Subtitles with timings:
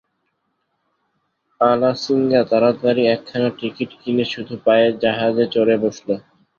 [1.61, 6.09] আলাসিঙ্গা তাড়াতাড়ি একখানা টিকিট কিনে শুধু পায়ে জাহাজে চড়ে বসল।